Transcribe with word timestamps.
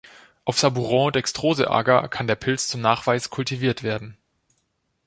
Auf 0.45 0.57
Sabouraud-Dextrose-Aga 0.57 2.07
kann 2.07 2.25
der 2.25 2.33
Pilz 2.33 2.67
zum 2.67 2.81
Nachweis 2.81 3.29
kultiviert 3.29 3.83
werden. 3.83 4.17